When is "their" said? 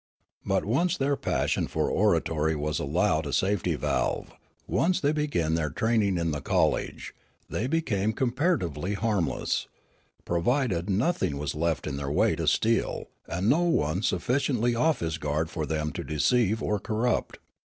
0.97-1.15, 5.53-5.69, 11.97-12.09